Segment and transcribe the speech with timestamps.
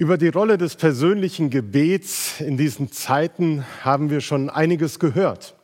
[0.00, 5.54] Über die Rolle des persönlichen Gebets in diesen Zeiten haben wir schon einiges gehört.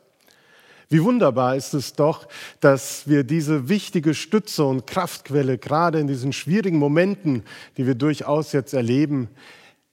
[0.89, 2.27] Wie wunderbar ist es doch,
[2.59, 7.45] dass wir diese wichtige Stütze und Kraftquelle gerade in diesen schwierigen Momenten,
[7.77, 9.29] die wir durchaus jetzt erleben,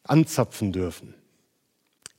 [0.02, 1.14] anzapfen dürfen.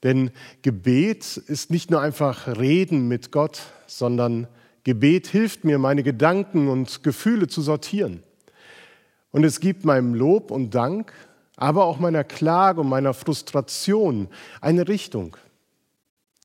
[0.01, 0.31] Denn
[0.63, 4.47] Gebet ist nicht nur einfach Reden mit Gott, sondern
[4.83, 8.23] Gebet hilft mir, meine Gedanken und Gefühle zu sortieren.
[9.29, 11.13] Und es gibt meinem Lob und Dank
[11.57, 14.27] aber auch meiner Klage und meiner Frustration
[14.61, 15.37] eine Richtung.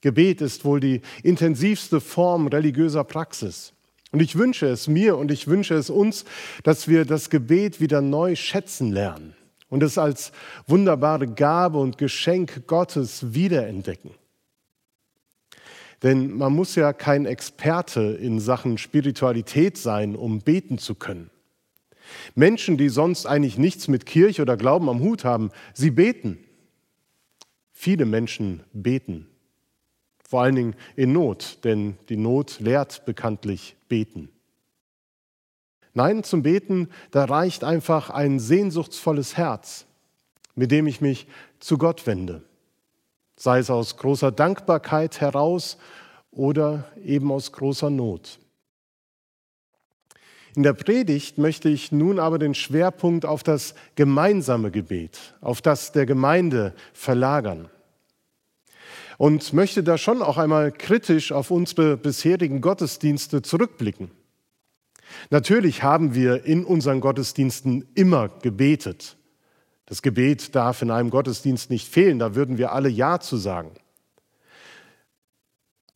[0.01, 3.73] Gebet ist wohl die intensivste Form religiöser Praxis.
[4.12, 6.24] Und ich wünsche es mir und ich wünsche es uns,
[6.65, 9.34] dass wir das Gebet wieder neu schätzen lernen
[9.68, 10.32] und es als
[10.66, 14.10] wunderbare Gabe und Geschenk Gottes wiederentdecken.
[16.02, 21.30] Denn man muss ja kein Experte in Sachen Spiritualität sein, um beten zu können.
[22.34, 26.38] Menschen, die sonst eigentlich nichts mit Kirche oder Glauben am Hut haben, sie beten.
[27.73, 29.27] Viele Menschen beten.
[30.29, 34.29] Vor allen Dingen in Not, denn die Not lehrt bekanntlich beten.
[35.93, 39.87] Nein, zum Beten, da reicht einfach ein sehnsuchtsvolles Herz,
[40.54, 41.27] mit dem ich mich
[41.59, 42.43] zu Gott wende.
[43.37, 45.79] Sei es aus großer Dankbarkeit heraus
[46.30, 48.38] oder eben aus großer Not.
[50.56, 55.93] In der Predigt möchte ich nun aber den Schwerpunkt auf das gemeinsame Gebet, auf das
[55.93, 57.68] der Gemeinde verlagern.
[59.16, 64.10] Und möchte da schon auch einmal kritisch auf unsere bisherigen Gottesdienste zurückblicken.
[65.31, 69.16] Natürlich haben wir in unseren Gottesdiensten immer gebetet.
[69.87, 73.72] Das Gebet darf in einem Gottesdienst nicht fehlen, da würden wir alle Ja zu sagen.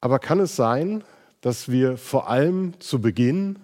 [0.00, 1.02] Aber kann es sein,
[1.40, 3.56] dass wir vor allem zu Beginn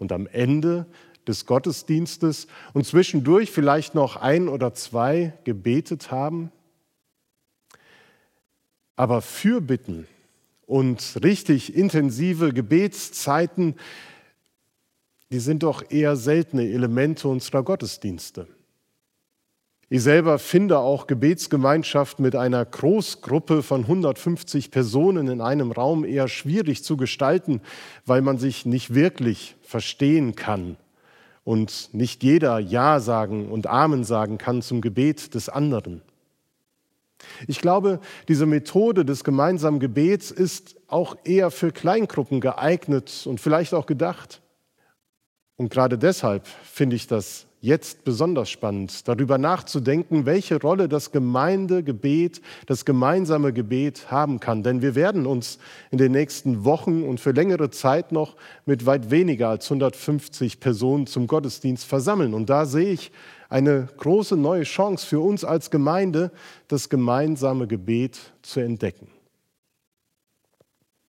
[0.00, 0.86] und am Ende
[1.28, 6.50] des Gottesdienstes und zwischendurch vielleicht noch ein oder zwei gebetet haben.
[8.96, 10.08] Aber Fürbitten
[10.66, 13.76] und richtig intensive Gebetszeiten,
[15.30, 18.48] die sind doch eher seltene Elemente unserer Gottesdienste.
[19.92, 26.28] Ich selber finde auch Gebetsgemeinschaft mit einer Großgruppe von 150 Personen in einem Raum eher
[26.28, 27.60] schwierig zu gestalten,
[28.06, 30.76] weil man sich nicht wirklich verstehen kann
[31.42, 36.02] und nicht jeder Ja sagen und Amen sagen kann zum Gebet des anderen.
[37.48, 37.98] Ich glaube,
[38.28, 44.40] diese Methode des gemeinsamen Gebets ist auch eher für Kleingruppen geeignet und vielleicht auch gedacht.
[45.56, 52.40] Und gerade deshalb finde ich das jetzt besonders spannend, darüber nachzudenken, welche Rolle das Gemeindegebet,
[52.66, 54.62] das gemeinsame Gebet haben kann.
[54.62, 55.58] Denn wir werden uns
[55.90, 61.06] in den nächsten Wochen und für längere Zeit noch mit weit weniger als 150 Personen
[61.06, 62.32] zum Gottesdienst versammeln.
[62.32, 63.12] Und da sehe ich
[63.50, 66.30] eine große neue Chance für uns als Gemeinde,
[66.68, 69.08] das gemeinsame Gebet zu entdecken.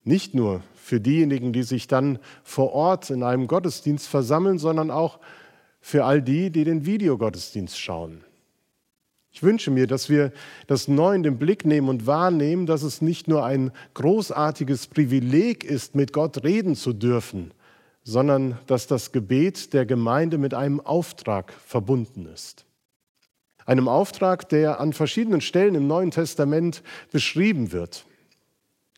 [0.03, 5.19] Nicht nur für diejenigen, die sich dann vor Ort in einem Gottesdienst versammeln, sondern auch
[5.19, 5.40] für
[6.05, 8.23] all die, die den Videogottesdienst schauen.
[9.33, 10.31] Ich wünsche mir, dass wir
[10.67, 15.63] das neu in den Blick nehmen und wahrnehmen, dass es nicht nur ein großartiges Privileg
[15.63, 17.53] ist, mit Gott reden zu dürfen,
[18.03, 22.65] sondern dass das Gebet der Gemeinde mit einem Auftrag verbunden ist.
[23.65, 28.05] Einem Auftrag, der an verschiedenen Stellen im Neuen Testament beschrieben wird.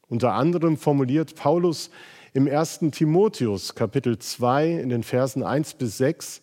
[0.07, 1.91] Unter anderem formuliert Paulus
[2.33, 2.79] im 1.
[2.91, 6.42] Timotheus Kapitel 2 in den Versen 1 bis 6,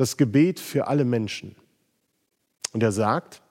[0.00, 1.54] das Gebet für alle Menschen.
[2.72, 3.42] Und er sagt,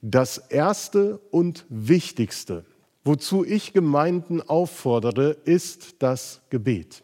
[0.00, 2.64] das Erste und Wichtigste,
[3.02, 7.02] wozu ich Gemeinden auffordere, ist das Gebet.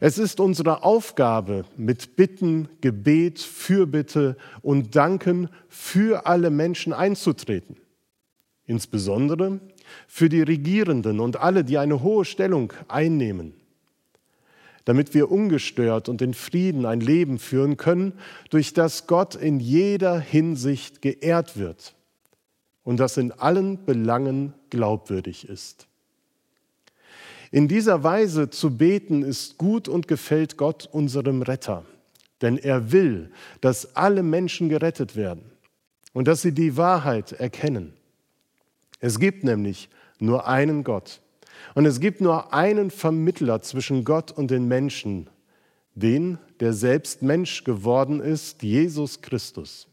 [0.00, 7.76] Es ist unsere Aufgabe, mit Bitten, Gebet, Fürbitte und Danken für alle Menschen einzutreten.
[8.66, 9.60] Insbesondere
[10.08, 13.54] für die Regierenden und alle, die eine hohe Stellung einnehmen
[14.84, 18.14] damit wir ungestört und in Frieden ein Leben führen können,
[18.50, 21.94] durch das Gott in jeder Hinsicht geehrt wird
[22.84, 25.86] und das in allen Belangen glaubwürdig ist.
[27.50, 31.84] In dieser Weise zu beten ist gut und gefällt Gott unserem Retter,
[32.40, 33.30] denn er will,
[33.60, 35.52] dass alle Menschen gerettet werden
[36.14, 37.92] und dass sie die Wahrheit erkennen.
[39.00, 41.20] Es gibt nämlich nur einen Gott
[41.74, 45.28] und es gibt nur einen Vermittler zwischen Gott und den Menschen,
[45.94, 49.88] den, der selbst Mensch geworden ist, Jesus Christus.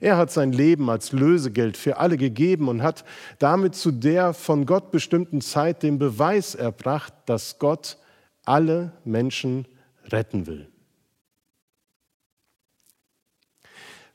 [0.00, 3.04] Er hat sein Leben als Lösegeld für alle gegeben und hat
[3.38, 7.98] damit zu der von Gott bestimmten Zeit den Beweis erbracht, dass Gott
[8.44, 9.66] alle Menschen
[10.04, 10.68] retten will.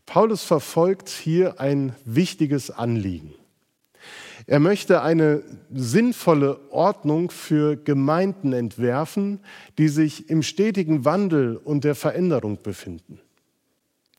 [0.05, 3.33] Paulus verfolgt hier ein wichtiges Anliegen.
[4.51, 5.43] Er möchte eine
[5.73, 9.39] sinnvolle Ordnung für Gemeinden entwerfen,
[9.77, 13.21] die sich im stetigen Wandel und der Veränderung befinden.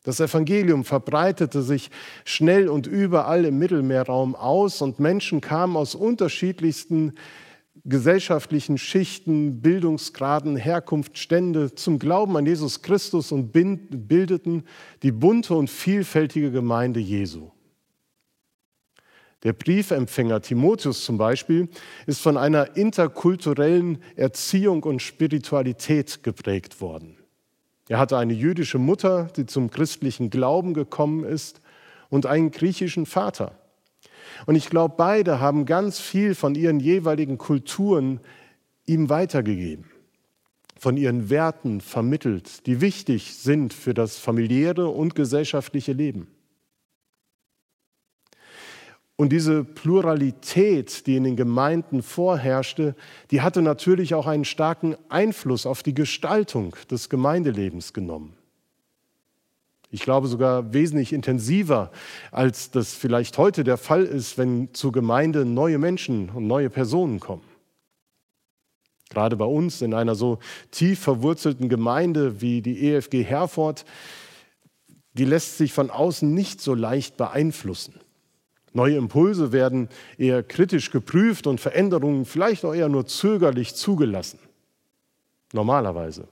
[0.04, 1.90] Das Evangelium verbreitete sich
[2.24, 7.12] schnell und überall im Mittelmeerraum aus und Menschen kamen aus unterschiedlichsten
[7.84, 14.64] gesellschaftlichen Schichten, Bildungsgraden, Herkunft, Stände zum Glauben an Jesus Christus und bildeten
[15.02, 17.50] die bunte und vielfältige Gemeinde Jesu.
[19.42, 21.68] Der Briefempfänger Timotheus zum Beispiel
[22.06, 27.16] ist von einer interkulturellen Erziehung und Spiritualität geprägt worden.
[27.88, 31.60] Er hatte eine jüdische Mutter, die zum christlichen Glauben gekommen ist,
[32.08, 33.58] und einen griechischen Vater.
[34.44, 38.20] Und ich glaube, beide haben ganz viel von ihren jeweiligen Kulturen
[38.84, 39.86] ihm weitergegeben,
[40.78, 46.28] von ihren Werten vermittelt, die wichtig sind für das familiäre und gesellschaftliche Leben.
[49.22, 52.96] Und diese Pluralität, die in den Gemeinden vorherrschte,
[53.30, 58.32] die hatte natürlich auch einen starken Einfluss auf die Gestaltung des Gemeindelebens genommen.
[59.92, 61.92] Ich glaube sogar wesentlich intensiver,
[62.32, 67.20] als das vielleicht heute der Fall ist, wenn zur Gemeinde neue Menschen und neue Personen
[67.20, 67.44] kommen.
[69.08, 70.40] Gerade bei uns in einer so
[70.72, 73.84] tief verwurzelten Gemeinde wie die EFG Herford,
[75.12, 78.01] die lässt sich von außen nicht so leicht beeinflussen.
[78.74, 84.38] Neue Impulse werden eher kritisch geprüft und Veränderungen vielleicht auch eher nur zögerlich zugelassen.
[85.52, 86.26] Normalerweise.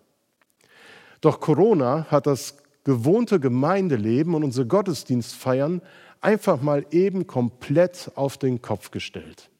[1.21, 5.83] Doch Corona hat das gewohnte Gemeindeleben und unsere Gottesdienstfeiern
[6.23, 9.51] einfach mal eben komplett auf den Kopf gestellt.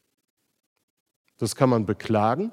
[1.39, 2.51] Das kann man beklagen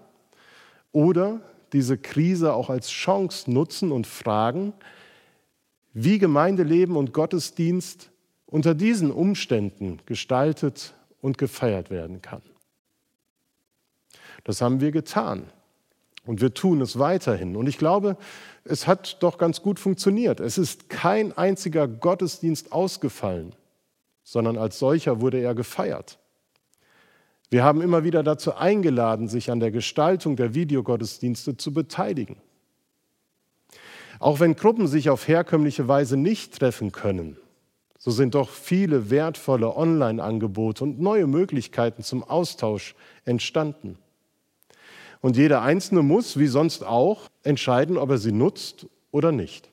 [0.91, 1.41] oder
[1.73, 4.73] diese Krise auch als Chance nutzen und fragen,
[5.93, 8.11] wie Gemeindeleben und Gottesdienst
[8.47, 12.41] unter diesen Umständen gestaltet und gefeiert werden kann.
[14.43, 15.43] Das haben wir getan
[16.25, 17.55] und wir tun es weiterhin.
[17.55, 18.17] Und ich glaube,
[18.63, 20.39] es hat doch ganz gut funktioniert.
[20.39, 23.53] Es ist kein einziger Gottesdienst ausgefallen,
[24.23, 26.17] sondern als solcher wurde er gefeiert.
[27.49, 32.37] Wir haben immer wieder dazu eingeladen, sich an der Gestaltung der Videogottesdienste zu beteiligen.
[34.19, 37.37] Auch wenn Gruppen sich auf herkömmliche Weise nicht treffen können,
[38.07, 42.95] so sind doch viele wertvolle Online-Angebote und neue Möglichkeiten zum Austausch
[43.25, 43.97] entstanden.
[45.19, 49.67] Und jeder Einzelne muss, wie sonst auch, entscheiden, ob er sie nutzt oder nicht.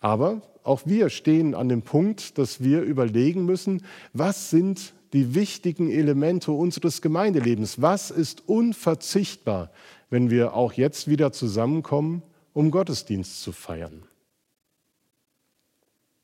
[0.00, 5.88] Aber auch wir stehen an dem Punkt, dass wir überlegen müssen, was sind die wichtigen
[5.88, 7.80] Elemente unseres Gemeindelebens?
[7.80, 9.70] Was ist unverzichtbar,
[10.10, 14.02] wenn wir auch jetzt wieder zusammenkommen, um Gottesdienst zu feiern?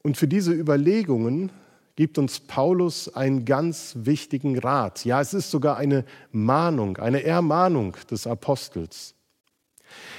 [0.02, 1.50] Und für diese Überlegungen
[1.96, 5.04] gibt uns Paulus einen ganz wichtigen Rat.
[5.04, 9.14] Ja, es ist sogar eine Mahnung, eine Ermahnung des Apostels.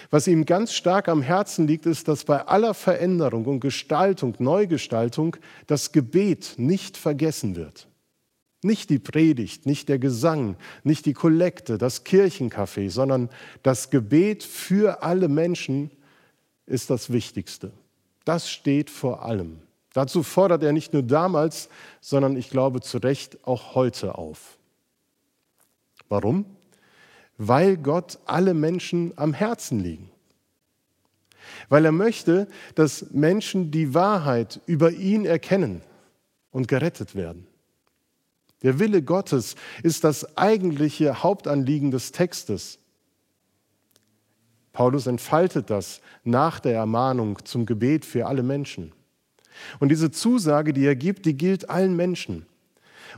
[0.10, 5.38] Was ihm ganz stark am Herzen liegt, ist, dass bei aller Veränderung und Gestaltung, Neugestaltung,
[5.68, 7.88] das Gebet nicht vergessen wird.
[8.62, 13.30] Nicht die Predigt, nicht der Gesang, nicht die Kollekte, das Kirchencafé, sondern
[13.63, 15.89] das Gebet für alle Menschen
[16.68, 17.72] ist das Wichtigste.
[18.24, 19.62] Das steht vor allem.
[19.94, 24.58] Dazu fordert er nicht nur damals, sondern ich glaube zu Recht auch heute auf.
[26.08, 26.46] Warum?
[27.38, 30.10] Weil Gott alle Menschen am Herzen liegen.
[31.70, 35.82] Weil er möchte, dass Menschen die Wahrheit über ihn erkennen
[36.51, 37.48] und gerettet werden.
[38.63, 42.77] Der Wille Gottes ist das eigentliche Hauptanliegen des Textes.
[44.72, 48.94] Paulus entfaltet das nach der Ermahnung zum Gebet für alle Menschen.
[49.80, 52.46] Und diese Zusage, die er gibt, die gilt allen Menschen.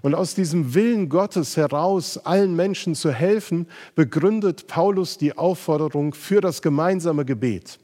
[0.01, 6.41] Und aus diesem Willen Gottes heraus, allen Menschen zu helfen, begründet Paulus die Aufforderung für
[6.41, 7.79] das gemeinsame Gebet.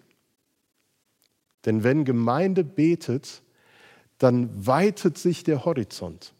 [1.65, 3.41] Denn wenn Gemeinde betet,
[4.17, 6.33] dann weitet sich der Horizont.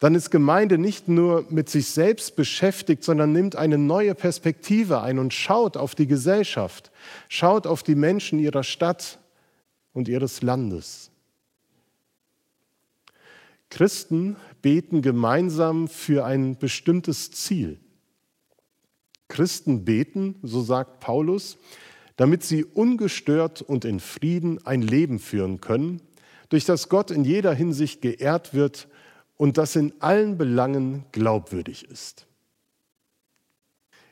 [0.00, 5.18] Dann ist Gemeinde nicht nur mit sich selbst beschäftigt, sondern nimmt eine neue Perspektive ein
[5.18, 6.90] und schaut auf die Gesellschaft,
[7.28, 9.18] schaut auf die Menschen ihrer Stadt,
[9.98, 11.10] und ihres Landes.
[13.68, 17.80] Christen beten gemeinsam für ein bestimmtes Ziel.
[19.26, 21.58] Christen beten, so sagt Paulus,
[22.14, 26.00] damit sie ungestört und in Frieden ein Leben führen können,
[26.48, 28.86] durch das Gott in jeder Hinsicht geehrt wird
[29.36, 32.28] und das in allen Belangen glaubwürdig ist.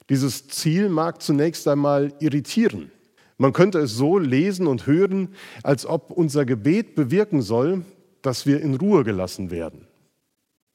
[0.08, 2.90] Dieses Ziel mag zunächst einmal irritieren,
[3.38, 7.84] Man könnte es so lesen und hören, als ob unser Gebet bewirken soll,
[8.22, 9.86] dass wir in Ruhe gelassen werden,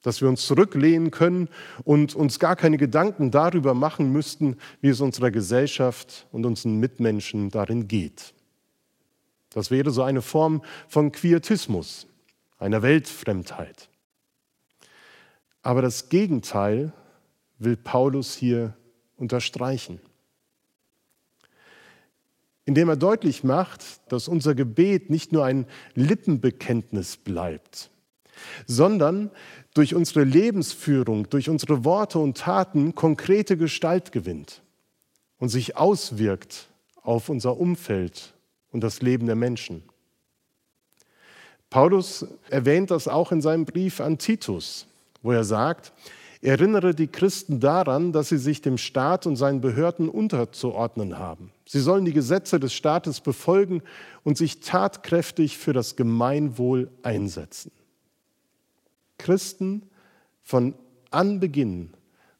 [0.04, 1.50] dass wir uns zurücklehnen können
[1.84, 7.50] und uns gar keine Gedanken darüber machen müssten, wie es unserer Gesellschaft und unseren Mitmenschen
[7.50, 8.34] darin geht.
[9.50, 12.08] Das wäre so eine Form von Quietismus,
[12.60, 13.90] einer Weltfremdheit.
[15.64, 16.94] Aber das Gegenteil
[17.58, 18.76] will Paulus hier
[19.18, 20.00] unterstreichen
[22.66, 25.66] indem er deutlich macht, dass unser Gebet nicht nur ein
[25.96, 27.90] Lippenbekenntnis bleibt,
[28.68, 29.32] sondern
[29.74, 34.62] durch unsere Lebensführung, durch unsere Worte und Taten konkrete Gestalt gewinnt
[35.40, 36.70] und sich auswirkt
[37.02, 38.34] auf unser Umfeld
[38.72, 39.84] und das Leben der Menschen.
[41.70, 44.88] Paulus erwähnt das auch in seinem Brief an Titus,
[45.22, 45.94] wo er sagt,
[46.44, 51.52] Erinnere die Christen daran, dass sie sich dem Staat und seinen Behörden unterzuordnen haben.
[51.68, 53.84] Sie sollen die Gesetze des Staates befolgen
[54.24, 57.72] und sich tatkräftig für das Gemeinwohl einsetzen.
[59.20, 59.84] Christen
[60.42, 60.74] von
[61.12, 61.92] Anbeginn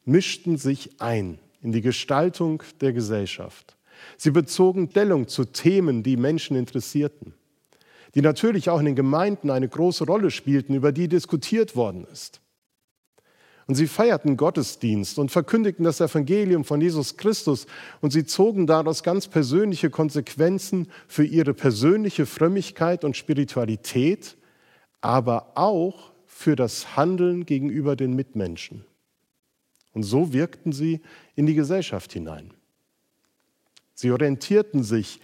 [0.04, 3.76] mischten sich ein in die Gestaltung der Gesellschaft.
[4.16, 7.34] Sie bezogen Stellung zu Themen, die Menschen interessierten,
[8.16, 12.41] die natürlich auch in den Gemeinden eine große Rolle spielten, über die diskutiert worden ist.
[13.72, 17.66] Und sie feierten Gottesdienst und verkündigten das Evangelium von Jesus Christus
[18.02, 24.36] und sie zogen daraus ganz persönliche Konsequenzen für ihre persönliche Frömmigkeit und Spiritualität,
[25.00, 28.84] aber auch für das Handeln gegenüber den Mitmenschen.
[29.94, 31.00] Und so wirkten sie
[31.34, 32.52] in die Gesellschaft hinein.
[33.94, 35.18] Sie orientierten sich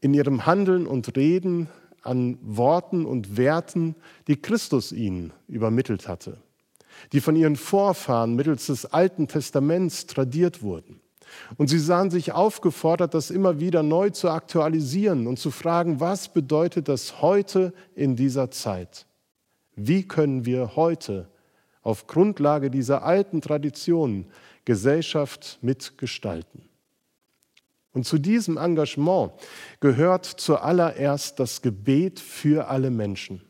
[0.00, 1.68] in ihrem Handeln und Reden
[2.00, 3.96] an Worten und Werten,
[4.28, 6.38] die Christus ihnen übermittelt hatte
[7.12, 11.00] die von ihren Vorfahren mittels des Alten Testaments tradiert wurden.
[11.56, 16.28] Und sie sahen sich aufgefordert, das immer wieder neu zu aktualisieren und zu fragen, was
[16.28, 19.06] bedeutet das heute in dieser Zeit?
[19.76, 21.28] Wie können wir heute
[21.82, 24.26] auf Grundlage dieser alten Traditionen
[24.64, 26.68] Gesellschaft mitgestalten?
[27.92, 29.32] Und zu diesem Engagement
[29.80, 33.42] gehört zuallererst das Gebet für alle Menschen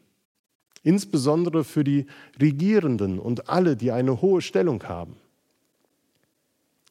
[0.82, 2.06] insbesondere für die
[2.40, 5.16] Regierenden und alle, die eine hohe Stellung haben.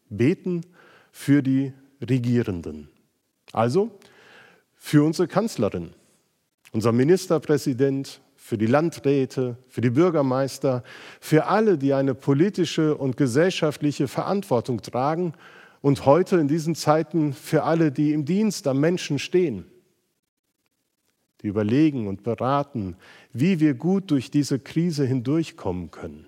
[0.10, 0.62] Beten
[1.12, 2.90] für die Regierenden.
[3.52, 3.92] Also
[4.76, 5.92] für unsere Kanzlerin,
[6.72, 10.84] unser Ministerpräsident, für die Landräte, für die Bürgermeister,
[11.20, 15.34] für alle, die eine politische und gesellschaftliche Verantwortung tragen
[15.82, 19.66] und heute in diesen Zeiten für alle, die im Dienst am Menschen stehen
[21.42, 22.96] die überlegen und beraten,
[23.32, 26.28] wie wir gut durch diese Krise hindurchkommen können.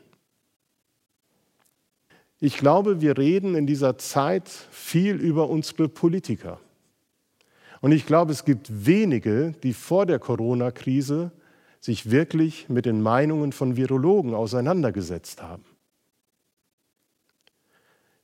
[2.39, 6.59] Ich glaube, wir reden in dieser Zeit viel über unsere Politiker.
[7.81, 11.31] Und ich glaube, es gibt wenige, die vor der Corona-Krise
[11.79, 15.65] sich wirklich mit den Meinungen von Virologen auseinandergesetzt haben.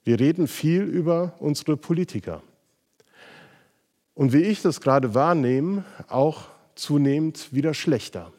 [0.04, 2.42] Wir reden viel über unsere Politiker.
[4.14, 6.46] Und wie ich das gerade wahrnehme, auch
[6.80, 8.32] zunehmend wieder schlechter.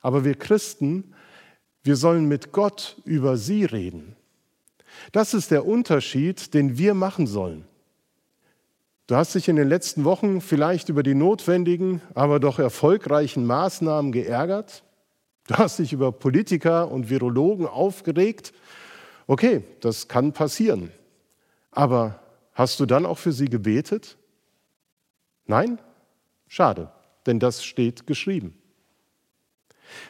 [0.00, 1.14] Aber wir Christen,
[1.82, 4.16] wir sollen mit Gott über sie reden.
[5.12, 7.64] Das ist der Unterschied, den wir machen sollen.
[9.06, 14.12] Du hast dich in den letzten Wochen vielleicht über die notwendigen, aber doch erfolgreichen Maßnahmen
[14.12, 14.84] geärgert.
[15.48, 18.52] Du hast dich über Politiker und Virologen aufgeregt.
[19.26, 20.92] Okay, das kann passieren.
[21.72, 22.20] Aber
[22.54, 24.16] hast du dann auch für sie gebetet?
[25.46, 25.78] Nein?
[26.54, 26.92] Schade,
[27.24, 28.52] denn das steht geschrieben.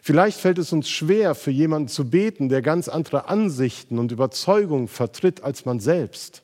[0.03, 4.89] Vielleicht fällt es uns schwer, für jemanden zu beten, der ganz andere Ansichten und Überzeugungen
[4.89, 6.43] vertritt als man selbst.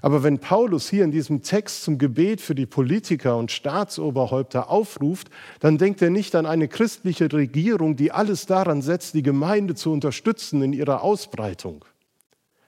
[0.00, 5.28] Aber wenn Paulus hier in diesem Text zum Gebet für die Politiker und Staatsoberhäupter aufruft,
[5.58, 9.90] dann denkt er nicht an eine christliche Regierung, die alles daran setzt, die Gemeinde zu
[9.90, 11.84] unterstützen in ihrer Ausbreitung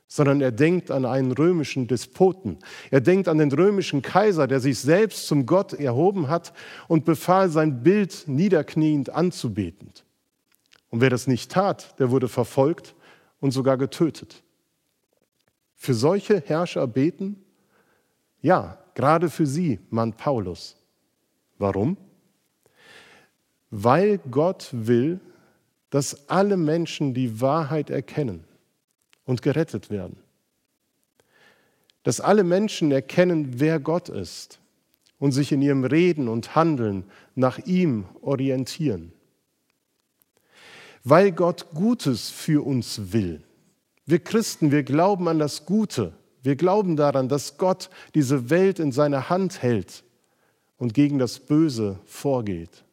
[0.08, 2.58] sondern er denkt an einen römischen Despoten.
[2.90, 6.54] Er denkt an den römischen Kaiser, der sich selbst zum Gott erhoben hat
[6.88, 9.92] und befahl, sein Bild niederkniend anzubeten.
[10.88, 12.94] Und wer das nicht tat, der wurde verfolgt
[13.38, 14.42] und sogar getötet.
[15.74, 17.44] Für solche Herrscher beten?
[18.40, 20.76] Ja, gerade für sie, Mann Paulus.
[21.58, 21.98] Warum?
[23.70, 25.20] Weil Gott will,
[25.90, 28.47] dass alle Menschen die Wahrheit erkennen
[29.28, 30.16] und gerettet werden.
[32.02, 34.58] Dass alle Menschen erkennen, wer Gott ist
[35.20, 37.04] und sich in ihrem Reden und Handeln
[37.36, 39.12] nach ihm orientieren.
[41.04, 43.42] Weil Gott Gutes für uns will.
[44.06, 48.92] Wir Christen, wir glauben an das Gute, Wir glauben daran, dass Gott diese Welt in
[48.92, 50.04] seiner Hand hält
[50.78, 52.84] und gegen das Böse vorgeht.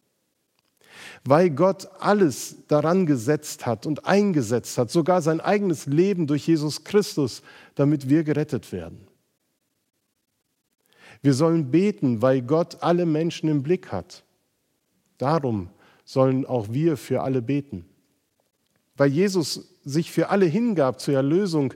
[1.23, 6.83] Weil Gott alles daran gesetzt hat und eingesetzt hat, sogar sein eigenes Leben durch Jesus
[6.83, 7.41] Christus,
[7.75, 9.07] damit wir gerettet werden.
[11.21, 14.23] Wir sollen beten, weil Gott alle Menschen im Blick hat.
[15.17, 15.69] Darum
[16.03, 17.85] sollen auch wir für alle beten.
[18.95, 21.73] Weil Jesus sich für alle hingab zur Erlösung,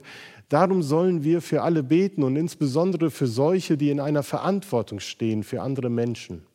[0.48, 5.42] darum sollen wir für alle beten und insbesondere für solche, die in einer Verantwortung stehen
[5.42, 6.46] für andere Menschen.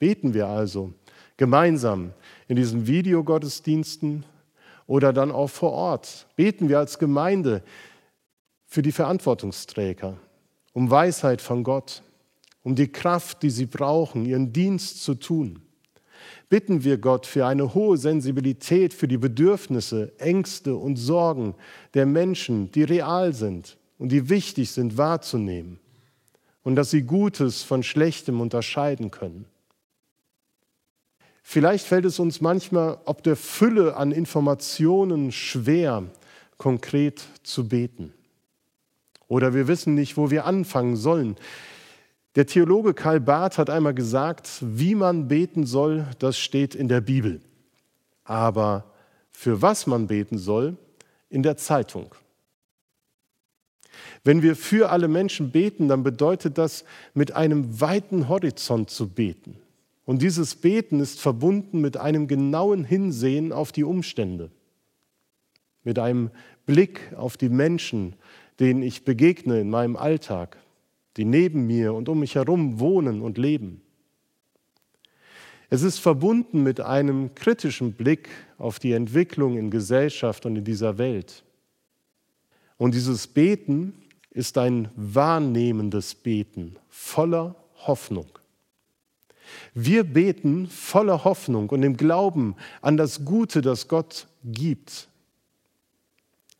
[0.00, 0.94] Beten wir also
[1.36, 2.12] gemeinsam
[2.48, 4.24] in diesen Videogottesdiensten
[4.86, 6.26] oder dann auch vor Ort.
[6.34, 7.62] Beten wir als Gemeinde
[8.66, 10.16] für die Verantwortungsträger,
[10.72, 12.02] um Weisheit von Gott,
[12.62, 15.60] um die Kraft, die sie brauchen, ihren Dienst zu tun.
[16.48, 21.54] Bitten wir Gott für eine hohe Sensibilität für die Bedürfnisse, Ängste und Sorgen
[21.94, 25.78] der Menschen, die real sind und die wichtig sind wahrzunehmen
[26.62, 29.44] und dass sie Gutes von Schlechtem unterscheiden können.
[31.52, 36.04] Vielleicht fällt es uns manchmal ob der Fülle an Informationen schwer,
[36.58, 38.14] konkret zu beten.
[39.26, 41.34] Oder wir wissen nicht, wo wir anfangen sollen.
[42.36, 47.00] Der Theologe Karl Barth hat einmal gesagt, wie man beten soll, das steht in der
[47.00, 47.40] Bibel.
[48.22, 48.84] Aber
[49.32, 50.76] für was man beten soll,
[51.30, 52.14] in der Zeitung.
[54.22, 59.60] Wenn wir für alle Menschen beten, dann bedeutet das, mit einem weiten Horizont zu beten.
[60.10, 64.50] Und dieses Beten ist verbunden mit einem genauen Hinsehen auf die Umstände,
[65.84, 66.32] mit einem
[66.66, 68.16] Blick auf die Menschen,
[68.58, 70.56] denen ich begegne in meinem Alltag,
[71.16, 73.82] die neben mir und um mich herum wohnen und leben.
[75.68, 80.98] Es ist verbunden mit einem kritischen Blick auf die Entwicklung in Gesellschaft und in dieser
[80.98, 81.44] Welt.
[82.78, 83.94] Und dieses Beten
[84.30, 87.54] ist ein wahrnehmendes Beten voller
[87.86, 88.39] Hoffnung.
[89.74, 95.10] Wir beten voller Hoffnung und im Glauben an das Gute, das Gott gibt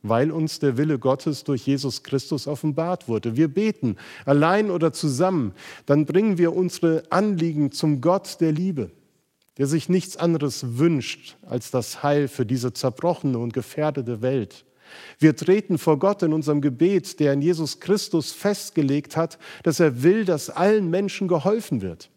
[0.03, 3.37] weil uns der Wille Gottes durch Jesus Christus offenbart wurde.
[3.37, 5.53] Wir beten, allein oder zusammen,
[5.87, 8.91] dann bringen wir unsere Anliegen zum Gott der Liebe,
[9.59, 14.65] der sich nichts anderes wünscht als das Heil für diese zerbrochene und gefährdete Welt.
[15.19, 20.03] Wir treten vor Gott in unserem Gebet, der in Jesus Christus festgelegt hat, dass er
[20.03, 22.11] will, dass allen Menschen geholfen wird,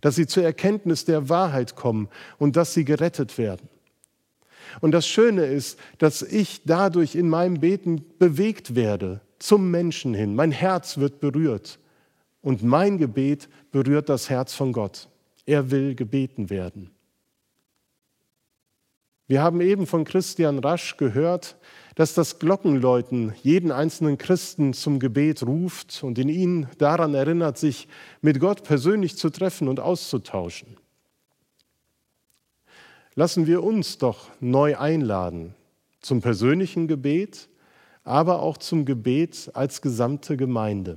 [0.00, 2.08] dass sie zur Erkenntnis der Wahrheit kommen
[2.38, 3.68] und dass sie gerettet werden.
[4.80, 10.34] Und das Schöne ist, dass ich dadurch in meinem Beten bewegt werde zum Menschen hin.
[10.34, 11.78] Mein Herz wird berührt
[12.42, 15.08] und mein Gebet berührt das Herz von Gott.
[15.46, 16.90] Er will gebeten werden.
[19.28, 21.58] Wir haben eben von Christian Rasch gehört,
[21.96, 27.88] dass das Glockenläuten jeden einzelnen Christen zum Gebet ruft und in ihn daran erinnert, sich
[28.22, 30.78] mit Gott persönlich zu treffen und auszutauschen.
[33.14, 35.54] Lassen wir uns doch neu einladen
[36.00, 37.50] zum persönlichen Gebet,
[38.04, 40.96] aber auch zum Gebet als gesamte Gemeinde.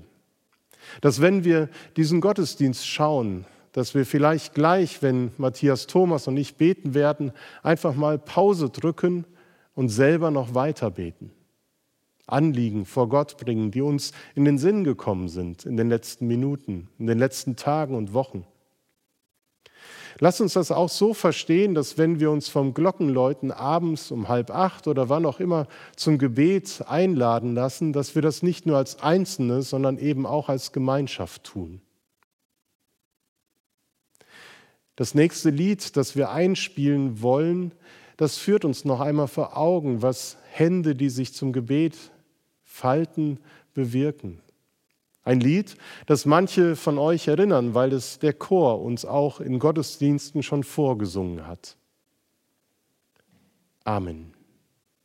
[1.02, 6.56] Dass wenn wir diesen Gottesdienst schauen, dass wir vielleicht gleich, wenn Matthias Thomas und ich
[6.56, 7.32] beten werden,
[7.64, 9.26] einfach mal Pause drücken
[9.76, 11.32] und selber noch weiter beten.
[12.28, 16.90] Anliegen vor Gott bringen, die uns in den Sinn gekommen sind in den letzten Minuten,
[16.98, 18.46] in den letzten Tagen und Wochen.
[20.20, 24.52] Lass uns das auch so verstehen, dass wenn wir uns vom Glockenläuten abends um halb
[24.52, 29.02] acht oder wann auch immer zum Gebet einladen lassen, dass wir das nicht nur als
[29.02, 31.82] Einzelne, sondern eben auch als Gemeinschaft tun.
[35.02, 37.72] Das nächste Lied, das wir einspielen wollen,
[38.18, 41.98] das führt uns noch einmal vor Augen, was Hände, die sich zum Gebet
[42.62, 43.40] falten,
[43.74, 44.44] bewirken.
[45.24, 50.44] Ein Lied, das manche von euch erinnern, weil es der Chor uns auch in Gottesdiensten
[50.44, 51.78] schon vorgesungen hat.
[53.84, 54.36] Amen.